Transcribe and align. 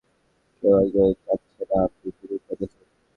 কেউ 0.63 0.73
একজন 0.79 1.09
চাচ্ছে 1.23 1.63
না 1.69 1.77
আপনি 1.83 2.07
শুনুন 2.17 2.39
বা 2.45 2.53
দেখুন। 2.59 2.83